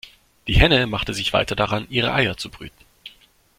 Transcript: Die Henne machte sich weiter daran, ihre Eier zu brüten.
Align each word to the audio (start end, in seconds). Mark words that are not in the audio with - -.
Die 0.47 0.55
Henne 0.59 0.87
machte 0.87 1.13
sich 1.13 1.31
weiter 1.31 1.55
daran, 1.55 1.85
ihre 1.91 2.11
Eier 2.11 2.35
zu 2.35 2.49
brüten. 2.49 2.85